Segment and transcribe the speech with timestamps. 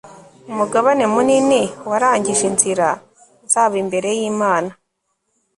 [0.51, 2.87] umugabane munini warangije inzira
[3.51, 4.71] zabo imbere y'imana